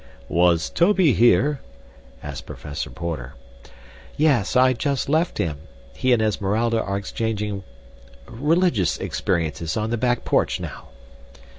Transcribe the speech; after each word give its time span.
"Was 0.29 0.71
Tobey 0.71 1.13
here?" 1.13 1.59
asked 2.23 2.47
Professor 2.47 2.89
Porter. 2.89 3.35
"Yes, 4.17 4.55
I 4.55 4.73
just 4.73 5.09
left 5.09 5.37
him. 5.37 5.57
He 5.93 6.11
and 6.11 6.23
Esmeralda 6.23 6.81
are 6.81 6.97
exchanging 6.97 7.63
religious 8.27 8.97
experiences 8.97 9.77
on 9.77 9.91
the 9.91 9.97
back 9.97 10.25
porch 10.25 10.59
now." 10.59 10.87